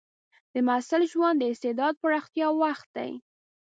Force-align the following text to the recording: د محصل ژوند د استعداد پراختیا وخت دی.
د 0.53 0.55
محصل 0.67 1.01
ژوند 1.11 1.37
د 1.39 1.43
استعداد 1.53 1.93
پراختیا 2.03 2.47
وخت 2.63 2.87
دی. 2.97 3.11